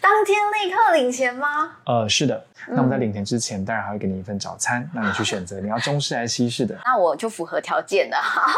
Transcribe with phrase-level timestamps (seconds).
[0.00, 1.72] 当天立刻领钱吗？
[1.86, 2.44] 呃，是的。
[2.68, 6.76] 那我们在领钱之前，当然还会给你一份早餐，让你去选择你要中式还是西式的。
[6.84, 8.16] 那我就符合条件的，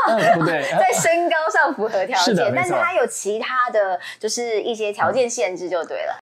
[0.09, 6.19] 嗯，不对， 在身高上符合条件，但是它有其他的就是一些条件限制就对了。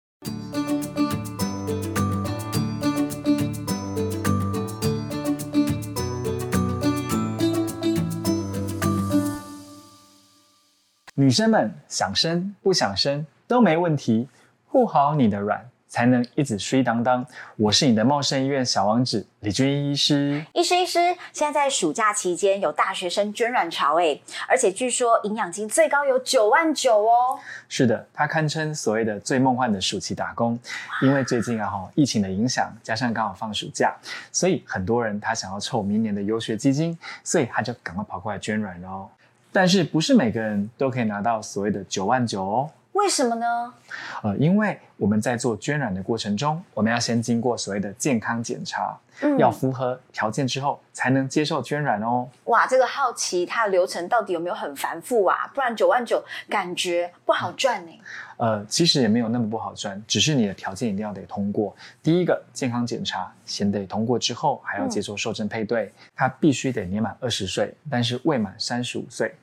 [11.16, 14.28] 女生们想生不想生都没问题，
[14.74, 17.24] 护好你的卵，才能一直睡当当。
[17.58, 20.44] 我是你的茂盛医院小王子李君一医师。
[20.52, 20.98] 医师医师，
[21.32, 27.38] 现在在暑假期间有大学生捐卵潮哎，而且据说营养金最高有九万九哦。
[27.70, 30.58] 是的，它堪称所谓的最梦幻的暑期打工。
[31.04, 33.96] 因为最近啊哈疫情的影响，加上刚好放暑假，
[34.32, 39.08] 所以很多人他想要凑明年的游学基金，所以他就赶快跑过来捐卵哦。
[39.52, 42.70] 但是不是每个人都可以拿到所谓的九万九哦？
[42.94, 43.74] 为什么呢？
[44.22, 52.30] 呃，因为我们在做捐卵的过程中，我们要先经过所谓的健康检查，嗯要符合条件之后才能接受捐卵哦。
[52.46, 55.50] 哇，这个好奇它的流程到底有没有很繁复啊？
[55.56, 57.92] 不然九万九感觉不好赚呢。
[58.38, 61.76] 呃，其实也没有那么不好赚，只是你的条件一定要得通过。
[62.04, 69.34] 第一个健康检查先得通过之后，还要接受受证配对，他必须得年满二十岁，但是未满三十五岁，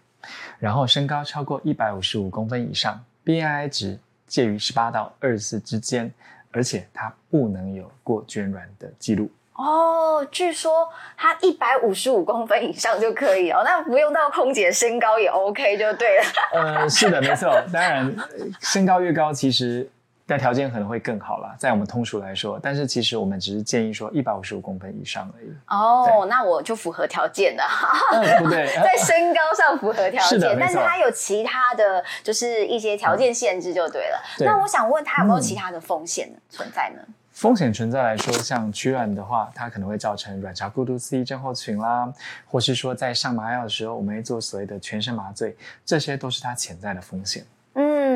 [0.59, 6.13] 然后身高超过一百五十五公分以上，BMI 值介于十八到二十四之间，
[6.51, 9.31] 而且它不能有过捐卵的记录。
[9.55, 16.25] 哦，据说它一百五十五公分以上就可以哦，那不用到空姐身高也 OK 就对了。
[16.55, 17.51] 呃，是的，没错。
[17.71, 19.87] 当然，呃身高越高，其实
[20.31, 21.57] 但条件可能会更好啦。
[21.59, 25.53] 在我们通俗来说，但是其实我们只是建议说一百五十五公分以上而已。
[25.67, 27.65] 哦，那我就符合条件的，
[28.13, 34.23] 嗯，不对，在身高上符合条件，但是它有其他的就是一些条件限制就对了。
[34.39, 37.03] 对那我想问，它有没有嗯其他的风险存在呢？
[37.33, 42.09] 风险存在来说，像取卵的话，它可能会造成卵巢过度刺激症候群啦，
[42.47, 47.45] 或是说在上麻药的时候，我们会做所谓的全身麻醉，这些都是它潜在的风险。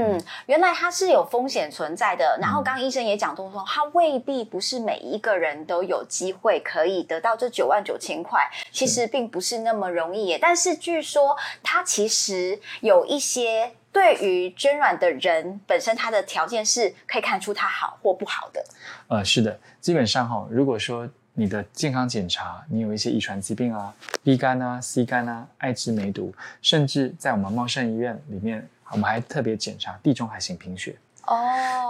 [0.05, 2.39] 嗯，原来它是有风险存在的。
[2.41, 10.39] 然后嗯刚刚医生也讲到说，它未必不是每一个人都有机会可以得到这九万九千块，其实并不是那么容易耶。
[10.41, 18.65] 但是据说它其实有一些对于捐卵的人本身，他的条件是可以看出他好或不好的。
[19.07, 23.95] 呃，是的，基本上哈、如果说你的健康检查，你有一些遗传疾病啊
[24.25, 30.97] ，B 肝啊、C 肝啊、艾滋梅毒，甚至在我们茂盛医院里面，我们还特别检查地中海型贫血，
[31.27, 31.37] 哦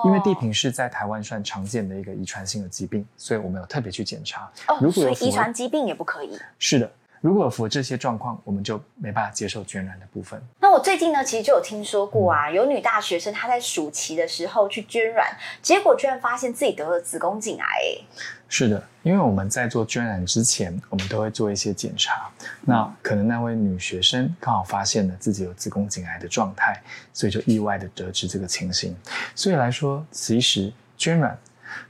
[0.05, 4.51] 因为地贫是在台湾算常见的一个遗传性的疾病，所以我们有特别去检查。
[4.69, 6.39] 哦，如果所以遗传疾病也不可以。
[6.59, 6.91] 是的，
[7.25, 10.39] 如果符合这些状况，我们就没办法接受捐卵的部分。
[10.61, 15.27] 那我最近呢，其实就有听说过啊，有女大学生她在暑期的时候去捐卵，
[15.63, 18.05] 结果居然发现自己得了子宫颈癌、欸。
[18.47, 22.31] 是的，因为我们在做捐卵之前，我们都会做一些检查。
[22.61, 26.79] 那可能那位女学生刚好发现了自己有子宫颈癌的状态，
[27.15, 28.95] 所以就意外的得知这个情形。
[29.35, 31.35] 所以来说，其实捐卵。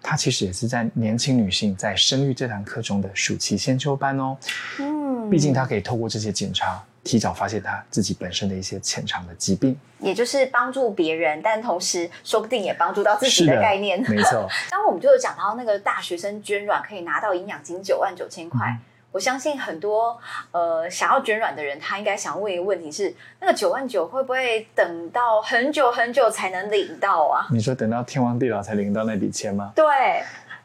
[0.03, 4.35] 它其实也是在年轻女性在生育这堂课中的暑期先修班哦。
[4.79, 4.94] 嗯
[5.31, 9.79] 毕竟他可以透过这些检查，提早发现他自己本身的一些潜藏的疾病。
[9.99, 14.01] 也就是帮助别人，但同时说不定也帮助到自己的的概念。
[14.11, 14.47] 没错。
[14.71, 18.67] 刚刚我们就有讲到那个大学生捐卵可以拿到营养金九万九千块。
[18.69, 18.81] 嗯
[19.15, 20.19] 我相信很多
[20.51, 27.47] 呃想要捐卵的人，他应该想问一个问题是：那个九万九会不会等到很久很久才能领到啊？
[27.53, 29.71] 你说等到天荒地老才领到那笔钱吗？
[29.77, 29.85] 对，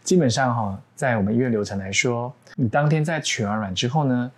[0.04, 4.32] 基本上哈、在我们医院流程来说，你当天在取完卵之后呢，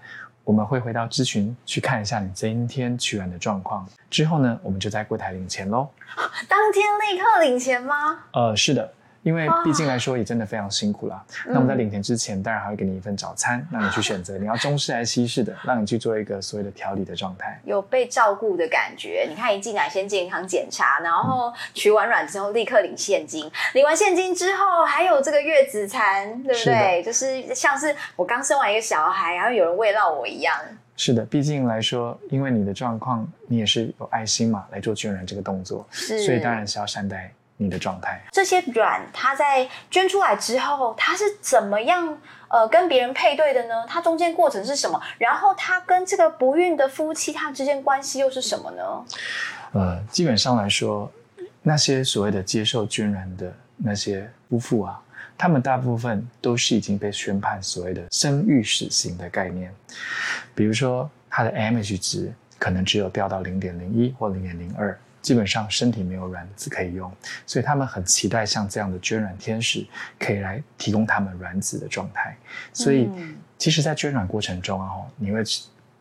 [0.44, 3.88] 我们会回到咨询去看一下你今天取卵的状况。
[4.10, 5.88] 之后呢，我们就在柜台领钱喽。
[6.50, 8.20] 当天立刻领钱吗？
[8.34, 8.94] 呃，是的。
[9.24, 11.24] 因为哇毕竟来说也真的非常辛苦啦。
[11.46, 17.60] 那我们在领钱之前，当然还会给你一份早餐， 让你去选择你要中式还是西式的，让你去做一个所谓的调理的状态。
[17.66, 19.26] 有被照顾的感觉。
[19.30, 27.04] 你看，一进来先健康检查，然后取完卵之后立刻领现金，领完现金之后还有这个月子餐，对不对？
[27.04, 30.58] 就是像是我刚生完一个小孩，然后有人喂到我一样。
[30.98, 37.32] 是的，毕竟来说，因为你的状况，你也是有爱心嘛，来做捐卵这个动作，是所以当然是要善待
[37.62, 38.20] 你的状态。
[38.32, 42.18] 这些卵，它在捐出来之后，它是怎么样
[42.48, 43.86] 呃跟别人配对的呢？
[43.88, 45.00] 它中间过程是什么？
[45.20, 49.06] 然后它跟这个不孕的夫妻，他之间关系又是什么呢？
[49.74, 51.10] 呃，基本上来说，
[51.62, 55.00] 那些所谓的接受捐卵的那些夫妇啊，
[55.38, 59.74] 他们大部分都是已经被宣判所谓的生育死刑的概念。
[60.56, 67.12] 比如说，他的 AMH 值可能只有掉到零点零一或零点零二，基本上身体没有卵子可以用，
[67.46, 69.86] 所以他们很期待像这样的捐卵天使
[70.20, 72.36] 可以来提供他们卵子的状态。
[72.74, 73.10] 所以，
[73.58, 75.44] 其实，在捐卵过程中啊，你会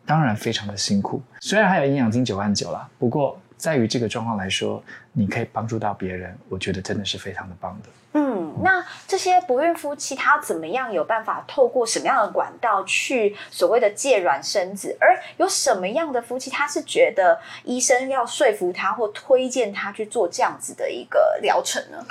[0.07, 1.23] 当然非常的辛苦。
[1.41, 7.89] 虽然还有营养金九万九啦，不过在于这个状况来说，你可以帮助到别人，我觉得真的是非常的棒的。
[8.15, 14.97] 嗯，那这些不孕夫妻他怎么样有办法透过什么样的管道去所谓的借卵生子？
[14.99, 22.05] 而有什么样的夫妻他是觉得医生要说服他或推荐他去做这样子的一个疗程呢？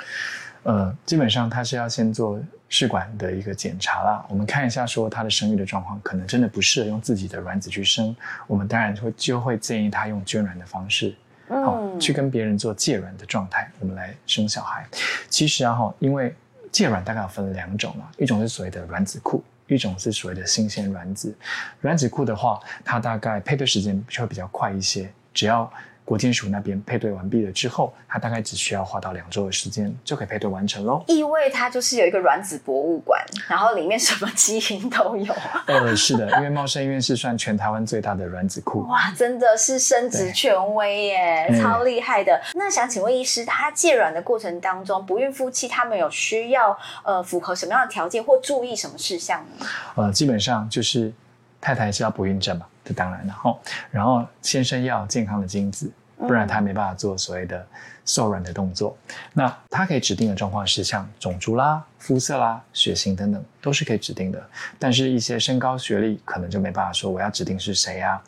[0.62, 2.38] 呃，基本上他是要先做
[2.68, 4.24] 试管的一个检查啦。
[4.28, 8.14] 我们看一下说他的生育的状况，可能真的不适合用自己的卵子去生，
[8.46, 11.14] 我们当然会就会建议他用捐卵的方式。
[11.50, 14.86] 好，去跟别人做借卵的状态，我们来生小孩。
[15.28, 16.34] 其实啊，哈，因为
[16.72, 21.36] 借卵大概分两种嘛，一种是所谓的卵子库，一种是所谓的新鲜卵子。
[21.80, 25.70] 卵子库的话，它大概配对时间就会比较快一些，只要。
[26.10, 31.04] 国健署那边配对完毕了之后，它大概只需要花到两周的时间就可以配对完成喽。
[31.06, 35.32] 意味它就是有一个卵子博物馆，然后里面什么基因都有。
[35.66, 38.84] 呃，是的，因为茂盛医院是算全台湾最大的卵子库。
[38.88, 42.42] 哇，真的是生殖权威耶，超厉害的。
[42.56, 49.66] 那想请问医师，他借卵的过程当中，不孕夫妻他们有需要呃符合什么样的条件或注意什么事项呢？
[49.94, 51.12] 呃，基本上就是
[51.60, 53.60] 太太是要不孕症嘛，这当然，然后
[53.92, 55.88] 然后先生要健康的精子。
[56.20, 57.66] 不然他没办法做所谓的
[58.04, 58.96] 受软的动作。
[59.32, 64.42] 那他可以指定的状况是像种族啦、肤色啦、血型等等，都是可以指定的。
[64.78, 68.22] 但是，一些身高、学历可能就没办法说我要指定是谁啊。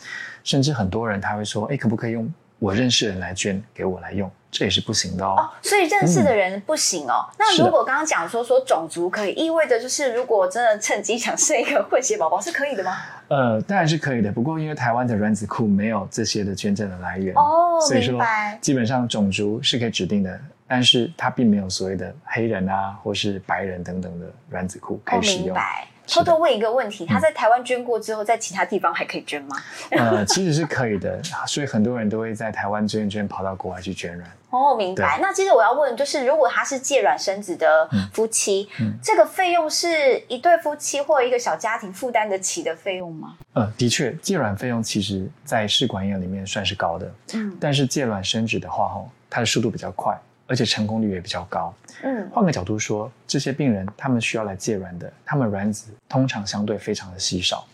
[0.45, 5.51] 甚至很多人他会说：“哎，可不可以用我认识人来捐给我来用？”这也是不行的哦。
[5.63, 7.27] 所以认识的人不行哦。
[7.39, 12.99] 那如果刚刚讲说说种族可以，意味着就是如果真的趁机想生一个混血宝宝是可以的吗？
[13.29, 14.31] 呃，当然是可以的。
[14.31, 18.21] 不过因为台湾的卵子库没有这些的捐赠的来源哦，所以说
[18.61, 20.39] 基本上种族是可以指定的，
[20.69, 25.57] 但是它并没有所谓的黑人啊或是白人等等的卵子库可以使用。
[26.07, 29.57] 偷偷问一个问题：他在台湾捐过之后，在其他地方还可以捐吗？
[29.91, 34.31] 呃，其实是可以的，所以很多人都会在台湾捐捐，跑到国外去捐卵。
[34.51, 35.19] 哦，明白。
[35.23, 38.69] 那接着我要问，就是如果他是借卵生子的夫妻，
[39.03, 43.35] 这个费用是一对夫妻或一个小家庭负担得起的费用吗？
[43.55, 47.11] 呃，的确，借卵费用其实在试管婴儿里面算是高的。
[47.33, 50.15] 嗯，但是借卵生子的话，吼，它的速度比较快。
[50.53, 51.75] 而且成功率也比较高。
[52.03, 57.67] 嗯，换个角度说，这些病人他们需要来借卵的，他们卵子通常相对非常的稀少。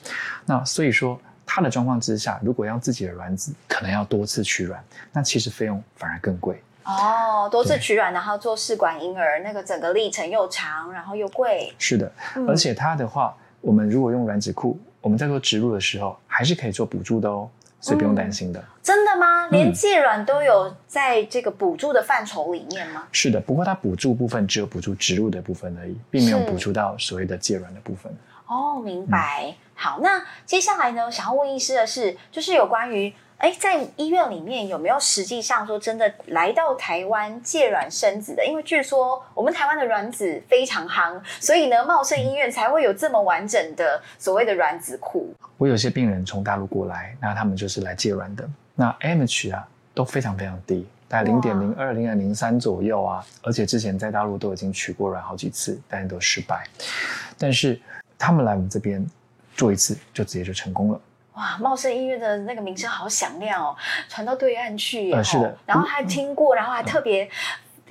[0.47, 4.81] 那所以说，他的状况之下，如果要自己的卵子，可能要多次取卵，
[5.11, 6.63] 那其实费用反而更贵。
[6.85, 11.75] 哦，多次取卵，然后做试管婴儿，那个整个历程又长，然后又贵。
[11.81, 12.13] 是的，
[12.47, 17.51] 而且它的话，我们如果用卵子库，我们在做植入的时候，还是可以做补助的哦。
[17.81, 19.47] 所以不用担心的，真的吗？
[19.49, 23.07] 连借卵都有在这个补助的范畴里面吗？
[23.13, 28.13] 是的，不过它补助部分只有补助植入的部分而已，并没有补助到所谓的借卵的部分。
[28.47, 29.55] 哦，明白。
[29.75, 33.15] 好，那接下来呢，想要问医师的是，就是有关于。
[33.38, 38.44] 哎，在医院里面有没有实际上说真的来到台湾借卵生子的？
[38.44, 45.32] 因为据说我们台湾的卵子非常夯，所以呢，茂盛医院才会有这么完整的所谓的卵子库。
[45.56, 48.49] 我有些病人从大陆过来，那他们就是来借卵的。
[48.75, 49.64] 那 M H 啊
[49.94, 56.66] 都非常非常低，大概零点零二、零点零三左右啊，而且之前在大陆都已经取过卵好几次，但都失败。
[57.38, 57.80] 但是
[58.18, 59.07] 他们来我们这边
[59.54, 61.00] 做一次，就直接就成功了。
[61.38, 63.76] 哇，茂盛医院的那个名声好响亮哦，
[64.09, 65.12] 传到对岸去。
[65.12, 65.57] 呃，是的。
[65.64, 67.30] 然后还听过，然后还特别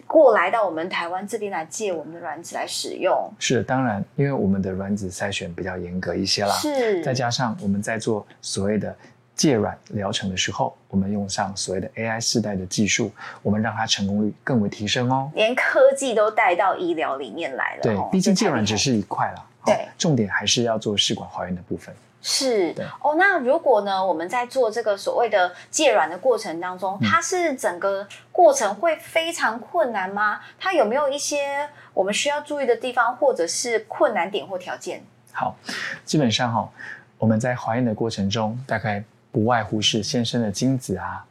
[0.05, 3.31] 过来到我们台湾这边来借我们的卵子来使用。
[3.39, 6.53] 是，当然，因为我们的卵子筛选比较严格一些啦。
[6.55, 7.01] 是。
[7.01, 8.93] 再加上我们在做所谓的
[9.33, 13.09] 借卵疗程的时候，我们用上所谓的 AI 世代的技术，
[13.41, 15.31] 我们让它成功率更为提升哦。
[15.35, 17.81] 连科技都带到医疗里面来了。
[17.81, 19.45] 对，毕竟借卵只是一块啦。
[19.65, 19.87] 对。
[19.97, 21.95] 重点还是要做试管怀孕的部分。
[22.19, 30.41] 是哦，那如果呢，我们在做这个所谓的借卵的过程当中，它是整个过程会非常困难吗？
[30.59, 35.01] 它有没有一些我们需要注意的地方，或者是困难点或条件？
[35.31, 35.55] 好，
[36.03, 36.69] 基本上哈，
[37.17, 41.23] 我们在怀孕的过程中，大概不外乎是先生的精子啊，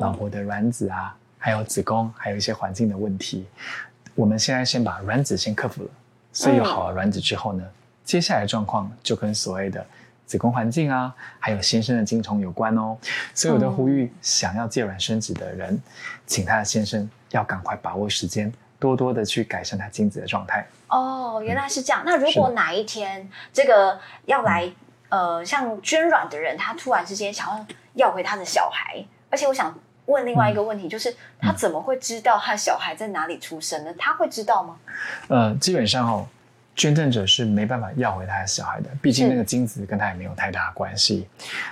[0.00, 3.46] 老婆的卵子啊，还有子宫，还有一些环境的问题。
[4.14, 5.90] 我们现在先把卵子先克服了，
[6.32, 7.64] 所以有好了卵子之后呢，
[8.04, 9.86] 接下来状况就跟所谓的。
[10.32, 12.96] 子宫环境啊，还有先生的精虫有关哦，
[13.34, 15.78] 所以我都呼吁想要借卵生子的人，
[16.26, 20.66] 请他的先生要赶快把握时间，多多的去改善他精子的状态。
[20.88, 22.02] 哦，原来是这样。
[22.06, 24.72] 那如果哪一天这个要来
[25.10, 33.92] 呃，像捐卵的人，他突然之间想要要回他的小孩，而且我想问另外一个问题，就是他怎么会知道他小孩在哪里出生呢？
[33.98, 34.76] 他会知道吗？
[35.28, 36.26] 呃，基本上哦，
[36.74, 41.28] 捐赠者是没办法要回他的小孩的，毕竟那个精子跟他也没有太大的关系。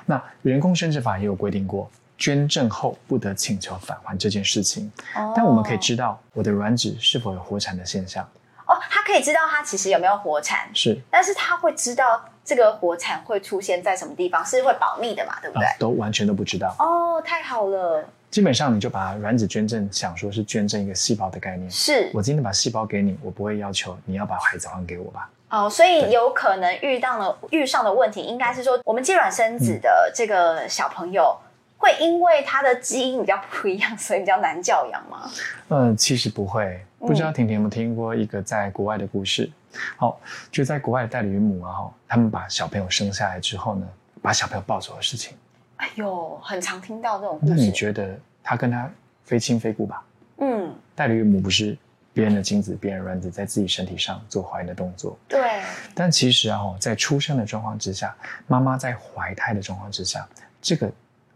[0.07, 4.92] 那人工生殖法也有规定过，捐赠后不得请求返还这件事情。
[5.16, 8.23] 哦但我们可以知道我的卵子是否有活产的现象，
[8.66, 16.75] 哦，他可以知道他其实有没有活产，是但是他会知道这个活产会出现在什么地方，是会保密的嘛，对不啊对？，都完全都不知道。
[16.78, 21.71] 哦，太好了，基本上你就把卵子捐赠想说是捐赠一个细胞的概念。
[21.71, 25.31] 是我今天把细胞给你，我不会要求你要把孩子还给我吧？
[25.51, 31.37] 哦，所以有可能遇到了遇上的问题，应该是说我们接卵生子的这个小朋友。
[31.83, 35.31] 会因为他的基因比较不一样，所以比较难教养吗？
[35.71, 36.79] 嗯，其实不会。
[36.99, 39.51] 嗯不知道婷婷有没有听过一个在国外的故事？
[39.97, 40.21] 好，
[40.53, 43.89] 就在国外的代理孕母啊，哈，他们把小朋友生下来之后呢，
[44.21, 45.35] 把小朋友抱走的事情。
[45.81, 47.73] 哎呦，很常听到这种故那你。
[47.73, 48.91] 觉得他跟他
[49.25, 50.05] 非亲非故吧？
[50.39, 51.77] 嗯，代理孕母不是
[52.13, 55.63] 别人的精子、别人的卵子在自己身体上做怀孕的动作，对，
[55.95, 58.15] 但其实啊，在出生的状况之下，
[58.47, 60.29] 妈妈在怀胎的状况之下，
[60.61, 60.91] 这个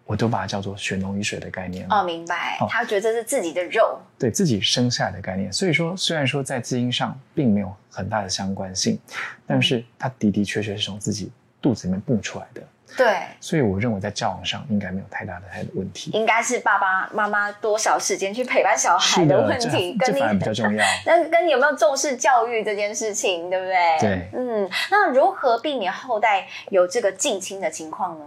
[0.05, 1.87] 我都把它叫做血浓于水的概念。
[1.89, 2.59] 哦，明白。
[2.61, 5.51] 哦他觉得这是自己的肉，对自己生下来的概念。
[5.51, 8.99] 所以说，虽然说在基因上并没有很大的相关性，
[9.47, 11.31] 但是它的的确确是从自己
[11.63, 12.63] 肚子里面蹦出来的。
[12.97, 16.11] 对，所以我认为在教养上应该没有太大的太大的问题。
[16.13, 20.85] 应该是爸爸妈妈多少时间去陪伴小孩的，问这题，跟这反而比你较重要。
[21.05, 23.75] 那跟你有没有重视教育这件事情，对不对？
[24.01, 28.25] 对嗯，那如何避免后代有这个近亲的情况呢？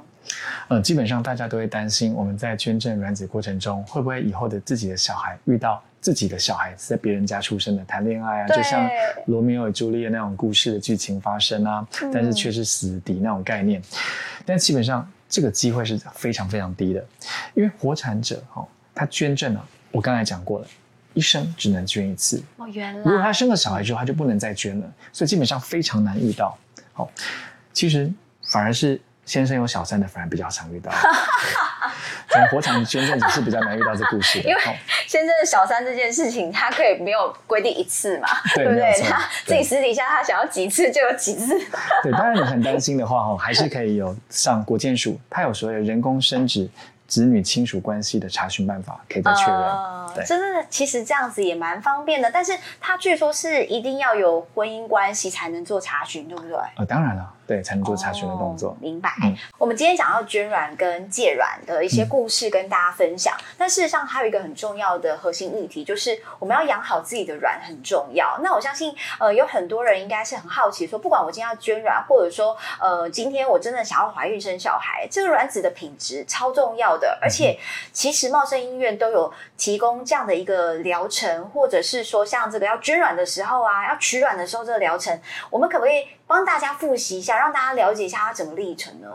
[0.68, 8.90] 呃，基本上大家都会担心，我们在捐赠卵子过程中，会不会以后的自己的小孩遇到自己的小孩子在别人家出生的，谈恋爱啊，就像
[9.26, 13.82] 罗密欧与朱丽叶那种故事的剧情发生啊，嗯但是却是死敌那种概念。
[14.46, 17.06] 但基本上这个机会是非常非常低的，
[17.56, 20.68] 因为活产者哦，他捐赠啊，我刚才讲过了，
[21.14, 26.58] 一生只能捐一次，哦，原来如果他生了小孩之后，他就不能再捐了，所以基本上非常难遇到。
[26.94, 27.12] 好、
[27.74, 28.10] 其实
[28.44, 30.90] 反而是先生有小三的，反而比较常遇到。
[32.27, 34.48] 可能活产捐赠者是比较难遇到这故事的。
[34.50, 34.74] 因为哦
[35.08, 38.66] 先生的小三这件事情，他可以没有规定一次嘛，不对？
[38.66, 41.58] 对没有错他自己私底下他想要几次就有几次。
[42.04, 46.70] 对，当然你很担心的话，哦，还是可以有上国建署，它有所谓人工生殖
[47.08, 49.58] 子女亲属关系的查询办法，可以再确认。
[49.58, 52.32] 呃对真的，其实这样子也蛮方便的。
[52.32, 56.58] 但是他据说是一定要有婚姻关系才能做查询，对不对？
[56.77, 58.77] 呃，当然了，对，才能做查询的动作哦。
[58.82, 59.10] 明白。
[59.24, 68.39] 嗯我们今天讲到捐卵跟借卵的一些故事跟大家分享，但事实上还有一个很重要的核心议题，就是我们要养好自己的卵很重要。
[68.44, 77.60] 那我相信，呃，有很多人应该是很好奇说，不管我今天要捐卵，或者说，呃，今天我真的想要怀孕生小孩，这个卵子的品质超重要的，而且
[77.92, 89.08] 其实茂盛医院都有提供这样的一个疗程，或者是说像这个要捐卵的时候啊，要取卵的时候这个疗程，我们可不可以帮大家复习一下，让大家了解一下它整个历程呢？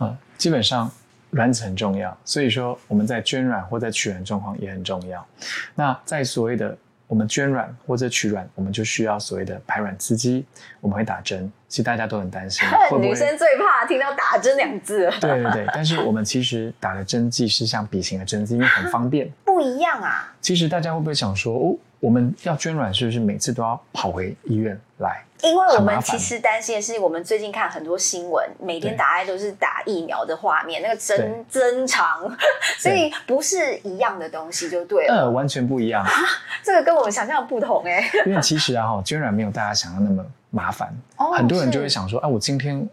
[0.00, 0.90] 嗯，基本上
[1.30, 5.24] 卵子很重要，所以说我们在捐卵或在取卵状况也很重要。
[5.74, 6.76] 那在所谓的
[7.06, 10.44] 我们捐卵或者取卵，我们就需要所谓的排卵刺激，
[10.80, 13.08] 我们会打针，其实大家都很担心， 会不会？
[13.08, 19.30] 女生最怕听到打针两字了，对对对， 但是我们其实打的针剂是像笔型的针剂，因为很方便。
[19.44, 20.34] 不一样啊。
[20.40, 25.22] 其实大家会不会想说，哦，我们要捐卵是不是每次都要跑回医院来？
[25.40, 31.16] 因为我们其实担心的是，我们最近看很多新闻，每天打开都是打疫苗的画面，那个针
[31.52, 32.28] 对针长，
[32.76, 35.14] 所以不是一样的东西就对了。
[35.14, 36.04] 呃，完全不一样。
[36.64, 40.92] 这个跟我们想象的不同哎、 因为其实啊，哈，捐卵没有大家想象那么麻烦。
[41.18, 42.84] 哦很多人就会想说，啊，我今天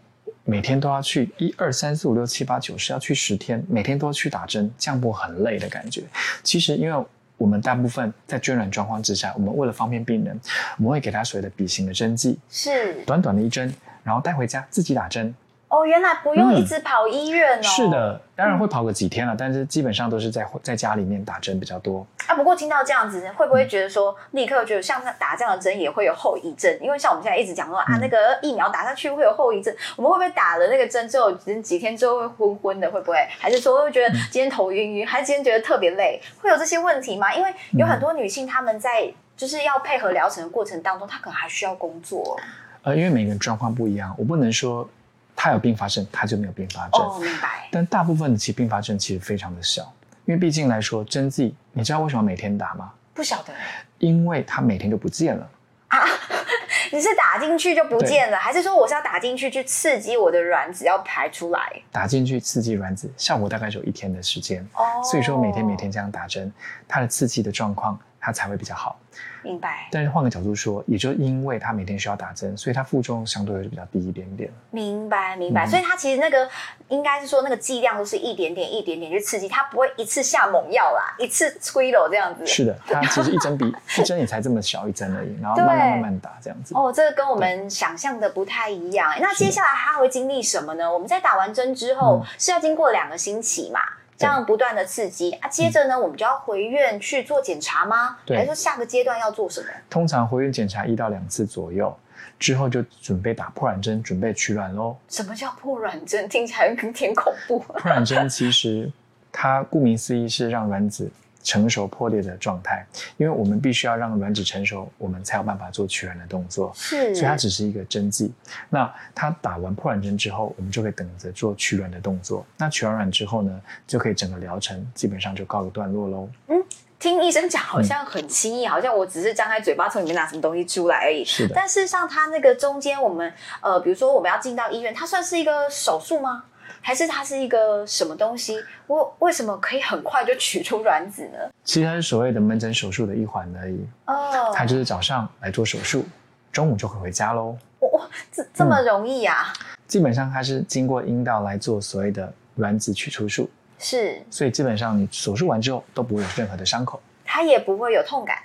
[0.43, 6.03] 每天都要去一二三四五六七八九十，要去十天，每天都要去打针，这样不很累的感觉。
[6.43, 7.05] 其实，因为
[7.39, 10.39] 我们大部分在捐卵状况之下，我们为了方便病人，
[10.77, 15.33] 我们会给他所谓的笔型的针剂，是短短的一针，然后带回家自己打针。
[15.69, 17.63] 哦，原来不用嗯一直跑医院哦。
[17.63, 22.05] 是的，当然会跑个几天了，但是基本上都是在在家里面打针比较多。
[22.39, 26.77] 啊，不过听到这样子，会不会觉得说，立刻觉得像打这样的针也会有后遗症？
[26.81, 31.31] 因为像我们现在一直讲说啊，嗯那个疫苗打上去会有后遗症，我们会不会打了那个针之后，
[31.61, 32.89] 几天之后会昏昏的？
[32.89, 33.17] 会不会？
[33.37, 36.21] 还是说会觉得今天头晕晕，还是今天觉得特别累？
[36.41, 37.33] 会有这些问题吗？
[37.33, 42.39] 因为有很多女性她们在就是要配合疗程的过程当中，她可能还需要工作。
[42.83, 44.87] 呃，因为每个人状况不一样，我不能说
[45.35, 47.01] 他有并发症，他就没有并发症。
[47.01, 47.67] 哦，明白。
[47.71, 49.93] 但大部分的其实并发症其实非常的小，
[50.29, 52.91] 因为毕竟来说，针剂你知道为什么每天打吗？
[53.15, 53.51] 不晓得
[53.97, 55.49] 因为它每天就不见了
[55.87, 56.03] 啊。
[56.93, 61.81] 你是打进去就不见了，还是说我是要打进去去刺激我的卵子要排出来？
[61.91, 64.61] 打进去刺激卵子，效果大概只有一天的时间。
[64.75, 66.53] 哦所以说每天每天这样打针，
[66.87, 68.99] 它的刺激的状况它才会比较好。
[69.41, 74.51] 明白但是换个角度说，也就因为它每天需要打针，所以它负重相对会比较低一点点。
[74.69, 76.47] 明白明白，嗯所以它其实那个
[76.89, 82.45] 应该是说那个剂量都是一点点一点点去刺激，它不会一次下猛药啦，一次催了这样子。
[82.45, 86.73] 是的， 它其实一针比一针也才这么小一针而已，然后慢慢慢慢打这样子。
[86.75, 89.11] 哦，这个跟我们想象的不太一样。
[89.19, 90.91] 那接下来它会经历什么呢？
[90.91, 93.79] 我们在打完针之后、嗯是要经过两个星期嘛，
[94.19, 95.47] 这样不断的刺激啊。
[95.49, 98.17] 接着呢，我们就要回院去做检查吗？
[98.25, 99.67] 对还是说下个阶段要做什么？
[99.89, 101.97] 通常回院检查一到两次左右，
[102.37, 104.95] 之后就准备打破卵针，准备取卵喽。
[105.07, 106.27] 什么叫破卵针？
[106.27, 107.59] 听起来有点恐怖。
[107.59, 108.91] 破卵针其实
[109.31, 111.09] 它顾名思义是让卵子
[111.43, 112.85] 成熟破裂的状态，
[113.17, 116.71] 因为我们必须要让卵子成熟，我们才有办法做取卵的动作。
[116.75, 118.31] 是所以它只是一个针剂。
[118.69, 122.45] 那它打完破卵针之后，我们就可以等着做取卵的动作。
[122.57, 126.29] 那取完卵之后呢，就可以整个疗程基本上就告一段落喽。
[126.47, 126.63] 嗯
[126.99, 131.23] 听医生讲好像很轻易，好像我只是张开嘴巴从里面拿什么东西出来而已。
[131.23, 136.43] 是的但事实上，它那个中间，我们呃，比如说我们要进到医院，它算是一个手术吗？
[136.81, 138.57] 还是它是一个什么东西？
[138.87, 141.37] 我为什么可以很快就取出卵子呢？
[141.63, 143.85] 其实它是所谓的门诊手术的一环而已。
[144.05, 146.05] 哦，它就是早上来做手术，
[146.51, 147.57] 中午就可以回家喽。
[147.79, 149.53] 哇，这这么容易啊？
[149.87, 157.01] 基本上它是经过阴道来做所谓的卵子取出术，是，所以基本上你手术完之后都不会有任何的伤口。
[157.25, 158.37] 它也不会有痛感。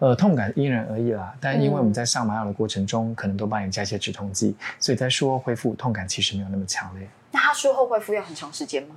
[0.00, 7.08] 呃，痛感因人而异啦，但因为我嗯们在上麻药的过程中，可能都帮你加一些止痛剂，所以在术后恢复痛感其实没有那么强烈。
[7.32, 8.94] 那它术后恢复要很长时间吗？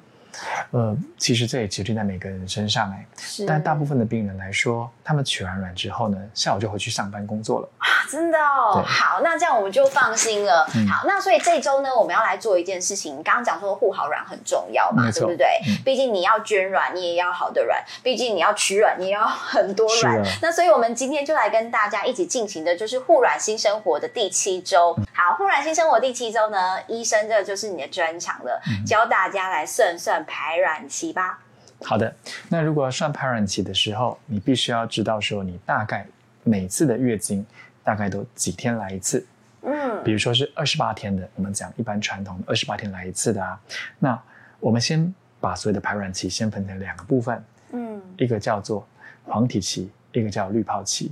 [0.72, 7.70] 呃，其实这也决定在每个人身上哎，是但大部分的病人来说，他们取完卵之后呢，下午就回去上班工作了。
[7.78, 8.84] 啊，真的哦。
[8.86, 10.68] 好，那这样我们就放心了。
[10.76, 13.22] 嗯好，那所以这周呢，我们要来做一件事情。
[13.24, 15.48] 刚刚讲说护好卵很重要嘛，对不对？
[15.68, 20.24] 嗯毕竟你要捐卵，你也要好的卵；毕竟你要取卵，你也要很多卵啊。
[20.42, 24.96] 那所以我们今天就来跟大家一起进行的就是护卵新生活的第七周。
[25.14, 31.40] 好，护卵新生活第七周呢，医生这就是你的专长了，嗯教大家来算算排卵期吧。
[31.84, 32.14] 好的，
[32.50, 36.06] 那如果要算排卵期的时候，你必须要知道说，你大概
[36.44, 37.46] 每次的月经
[37.84, 39.26] 大概都几天来一次。
[39.64, 43.60] 嗯，比如说是二十八天的，我们讲一般传统二十八天来一次的啊。
[44.00, 44.20] 那
[44.60, 48.88] 我们先把所有的排卵期先分成两个部分，嗯，一个叫做
[49.26, 51.12] 黄体期，一个叫滤泡期。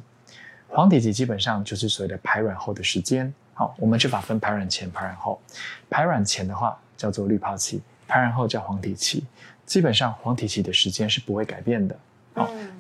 [0.67, 3.32] 黄体期基本上就是所谓的排卵后的时间。
[3.56, 5.41] 好，我们就把分排卵前、排卵后。
[5.89, 9.24] 排卵前的话叫做滤泡期，排卵后叫黄体期。
[9.65, 11.98] 基本上黄体期的时间是不会改变的，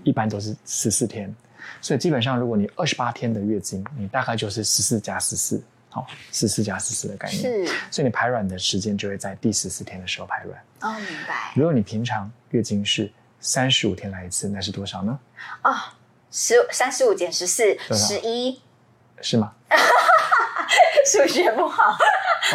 [0.03, 1.33] 一般都是十四天。
[1.79, 7.41] 所以基本上，如果你二十八天的月经，你大概就是十四加十四，好，十四加十四的概念。
[7.41, 10.59] 是所以你排卵的时间就会在第十四天的时候排卵。
[10.81, 15.19] 哦，明白如果你平常月经是三十五天来一次，那是多少呢？
[15.63, 15.75] 哦。
[16.31, 18.61] 十三十五减十四，十一，
[19.19, 19.51] 是吗？
[21.03, 21.97] 数学不好。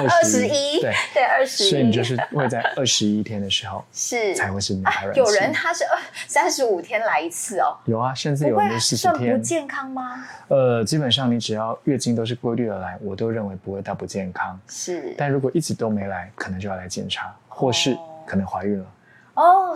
[0.02, 5.20] 二十一，对，对，二十一，所以你就是会在二十一天的时候是才会是你的排卵期。
[5.20, 9.42] 有人他是二三十五天来一次哦，有啊，甚至有人是四十天不天。
[9.42, 10.24] 健康吗？
[10.48, 14.58] 呃，基本上你只要月经都是规律的来，我都认为不会到不健康。
[14.68, 18.84] 是但如果一直都没来，可能就要来检查，或是哦可能怀孕了。
[18.84, 18.88] 哦，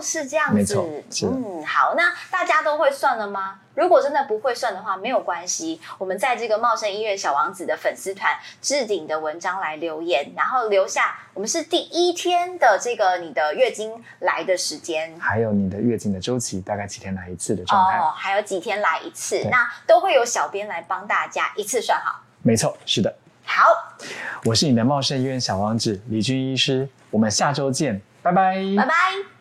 [0.01, 3.59] 是这样子，没错是嗯，好，那大家都会算了吗？
[3.75, 15.17] 如果真的不会算的话，没有关系，我们在这个茂盛医院小王子的粉丝团置顶的文章来留言，然后留下我们是第一天的这个你的月经来的时间。
[15.19, 17.97] 还有你的月经的周期大概几天来一次的状态。
[17.97, 22.21] 哦，还有几天来一次，那都会有小编来帮大家一次算好。
[22.41, 23.13] 没错，是的，
[23.45, 23.65] 好，
[24.45, 28.55] 我是你的茂盛医院小王子李军医师，我们下周见，拜拜。
[28.77, 29.38] 拜拜。